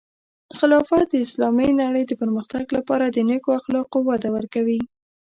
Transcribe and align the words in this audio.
خلافت 0.57 1.05
د 1.11 1.15
اسلامی 1.25 1.69
نړۍ 1.81 2.03
د 2.07 2.13
پرمختګ 2.21 2.65
لپاره 2.77 3.05
د 3.07 3.17
نیکو 3.29 3.49
اخلاقو 3.59 3.97
وده 4.09 4.29
ورکوي. 4.37 4.81